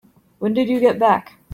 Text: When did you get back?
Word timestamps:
When 0.39 0.55
did 0.55 0.67
you 0.67 0.79
get 0.79 0.97
back? 0.97 1.33